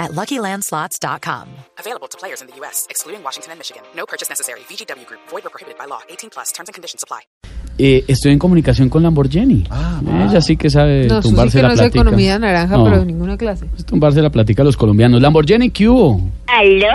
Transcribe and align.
at 0.00 0.10
LuckyLandSlots.com. 0.12 1.46
Available 1.78 2.08
to 2.08 2.16
players 2.18 2.40
in 2.42 2.48
the 2.48 2.56
U.S., 2.60 2.86
excluding 2.90 3.22
Washington 3.22 3.52
and 3.52 3.58
Michigan. 3.60 3.82
No 3.94 4.04
purchase 4.06 4.28
necessary. 4.28 4.60
VGW 4.68 5.06
Group. 5.06 5.20
Void 5.30 5.44
or 5.46 5.50
prohibited 5.50 5.78
by 5.78 5.84
law. 5.86 6.00
18 6.08 6.30
plus. 6.30 6.50
Terms 6.52 6.68
and 6.68 6.74
conditions 6.74 7.04
apply. 7.04 7.20
Eh, 7.78 8.04
estoy 8.08 8.32
en 8.32 8.38
comunicación 8.38 8.88
con 8.90 9.02
Lamborghini. 9.02 9.64
Ella 10.28 10.40
sí 10.42 10.56
que 10.56 10.68
sabe 10.68 11.06
No, 11.06 11.20
tumbarse 11.22 11.58
que 11.58 11.62
la 11.62 11.68
no 11.68 11.74
sé 11.76 11.82
plática. 11.84 12.00
economía 12.00 12.38
naranja, 12.38 12.76
No, 12.76 12.84
pero 12.84 13.04
ninguna 13.04 13.36
clase. 13.38 13.66
es 13.78 13.86
tumbarse 13.86 14.20
la 14.20 14.28
plática 14.30 14.62
a 14.62 14.64
los 14.66 14.76
colombianos. 14.76 15.22
Lamborghini, 15.22 15.70
¿qué 15.70 15.88
hubo? 15.88 16.20
¿Aló? 16.46 16.88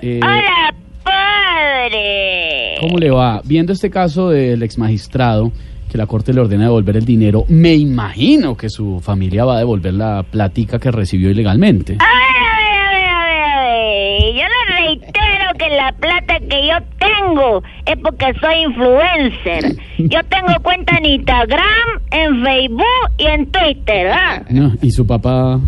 Eh, 0.00 0.20
¡Hola, 0.22 0.74
padre! 1.02 2.76
¿Cómo 2.80 2.96
le 2.98 3.10
va? 3.10 3.42
Viendo 3.44 3.72
este 3.74 3.90
caso 3.90 4.30
del 4.30 4.62
ex 4.62 4.78
magistrado 4.78 5.52
que 5.90 5.98
la 5.98 6.06
corte 6.06 6.32
le 6.32 6.40
ordena 6.40 6.64
devolver 6.64 6.96
el 6.96 7.04
dinero, 7.04 7.44
me 7.48 7.74
imagino 7.74 8.56
que 8.56 8.70
su 8.70 9.00
familia 9.00 9.44
va 9.44 9.56
a 9.56 9.58
devolver 9.58 9.92
la 9.94 10.22
platica 10.22 10.78
que 10.78 10.90
recibió 10.90 11.30
ilegalmente. 11.30 11.96
A 11.98 12.04
ver, 12.04 12.30
a 12.46 12.92
ver, 12.92 13.08
a 13.08 13.24
ver, 13.24 13.42
a 13.42 13.60
ver. 13.62 14.34
Yo 14.34 14.44
le 14.44 14.76
reitero 14.78 15.58
que 15.58 15.68
la 15.70 15.92
plata 15.92 16.38
que 16.48 16.66
yo 16.66 16.76
tengo 16.98 17.62
es 17.86 17.96
porque 17.98 18.32
soy 18.40 18.62
influencer. 18.66 19.76
Yo 19.98 20.20
tengo 20.24 20.54
cuenta 20.62 20.96
en 20.98 21.06
Instagram, 21.06 22.00
en 22.12 22.42
Facebook 22.44 23.10
y 23.18 23.26
en 23.26 23.50
Twitter, 23.50 24.12
¿ah? 24.12 24.42
No, 24.48 24.72
y 24.80 24.90
su 24.90 25.06
papá... 25.06 25.58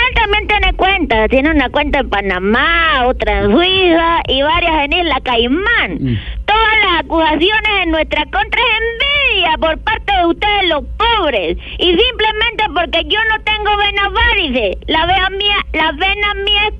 Él 0.00 0.14
también 0.14 0.46
tiene 0.46 0.72
cuenta. 0.74 1.28
Tiene 1.28 1.50
una 1.50 1.68
cuenta 1.68 2.00
en 2.00 2.08
Panamá, 2.08 3.06
otra 3.06 3.40
en 3.40 3.52
Suiza 3.52 4.20
y 4.28 4.42
varias 4.42 4.84
en 4.84 4.92
Isla 4.92 5.20
Caimán. 5.22 5.94
Mm. 6.00 6.18
Todas 6.46 6.76
las 6.84 7.00
acusaciones 7.04 7.70
en 7.82 7.90
nuestra 7.90 8.22
contra 8.24 8.60
es 8.60 9.09
por 9.58 9.78
parte 9.78 10.12
de 10.12 10.26
ustedes 10.26 10.68
los 10.68 10.84
pobres. 10.96 11.56
Y 11.78 11.86
simplemente 11.86 12.64
porque 12.74 13.02
yo 13.08 13.18
no 13.30 13.42
tengo 13.44 13.70
venas 13.76 14.12
varices. 14.12 14.76
La 14.86 15.06
vena 15.06 15.30
mía, 15.30 15.56
la 15.72 15.92
vena 15.92 16.34
mía 16.44 16.68
es. 16.68 16.74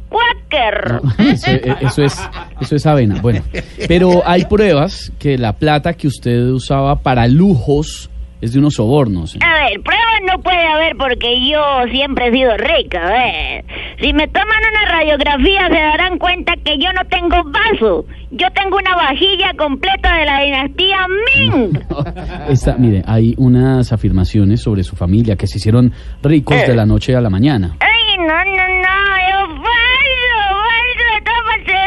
No, 0.51 1.01
eso, 1.25 1.51
eh, 1.51 1.77
eso 1.81 2.03
es 2.03 2.31
eso 2.61 2.77
es 2.77 2.87
avena. 2.87 3.21
Bueno, 3.21 3.43
pero 3.87 4.23
hay 4.27 4.45
pruebas 4.45 5.13
que 5.19 5.39
la 5.39 5.53
plata 5.53 5.95
que 5.95 6.09
usted 6.09 6.49
usaba 6.49 6.97
para 6.97 7.27
lujos 7.29 8.11
es 8.41 8.53
de 8.53 8.59
unos 8.59 8.75
sobornos. 8.75 9.35
¿eh? 9.35 9.39
A 9.43 9.65
ver, 9.65 9.81
pruebas 9.83 10.21
no 10.27 10.43
puede 10.43 10.67
haber 10.67 10.97
porque 10.97 11.49
yo 11.49 11.61
siempre 11.91 12.29
he 12.29 12.33
sido 12.33 12.57
rica, 12.57 13.07
a 13.07 13.11
ver. 13.11 13.65
Si 14.01 14.13
me 14.15 14.27
toman 14.29 14.61
una 14.71 14.91
radiografía 14.93 15.69
se 15.69 15.75
darán 15.75 16.19
cuenta 16.19 16.55
que 16.65 16.79
yo 16.79 16.91
no 16.93 17.05
tengo 17.09 17.37
vaso. 17.51 18.07
Yo 18.31 18.47
tengo 18.55 18.79
una 18.79 18.97
vajilla 18.97 19.53
completa 19.59 20.17
de 20.17 20.25
la 20.25 20.41
dinastía 20.41 21.07
Ming. 21.09 21.79
Esta, 22.49 22.77
mire, 22.79 23.03
hay 23.07 23.35
unas 23.37 23.93
afirmaciones 23.93 24.63
sobre 24.63 24.85
su 24.85 24.97
familia 24.97 25.37
que 25.37 25.47
se 25.47 25.59
hicieron 25.59 25.93
ricos 26.23 26.57
de 26.67 26.75
la 26.75 26.87
noche 26.87 27.15
a 27.15 27.21
la 27.21 27.29
mañana. 27.29 27.77
Ay, 27.81 28.17
no, 28.19 28.27
no, 28.27 28.69
no, 28.81 29.17
es 29.29 29.35
falso, 29.61 30.41
falso. 31.45 31.81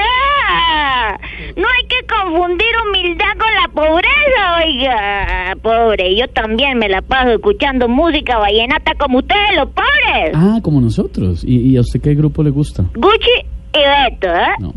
No 1.55 1.67
hay 1.67 1.87
que 1.87 2.05
confundir 2.07 2.67
humildad 2.87 3.33
con 3.37 3.53
la 3.55 3.67
pobreza, 3.73 4.57
oiga. 4.65 5.55
Pobre, 5.61 6.15
yo 6.15 6.27
también 6.29 6.77
me 6.77 6.89
la 6.89 7.01
paso 7.01 7.31
escuchando 7.31 7.87
música 7.87 8.37
vallenata 8.37 8.93
como 8.99 9.19
ustedes, 9.19 9.55
los 9.55 9.69
pobres. 9.69 10.02
Ah, 10.33 10.59
como 10.61 10.79
nosotros. 10.81 11.43
¿Y, 11.45 11.71
y 11.71 11.77
a 11.77 11.81
usted 11.81 12.01
qué 12.01 12.13
grupo 12.13 12.43
le 12.43 12.49
gusta? 12.51 12.83
Gucci 12.95 13.31
y 13.73 13.79
Beto, 13.79 14.27
¿eh? 14.27 14.53
No. 14.59 14.73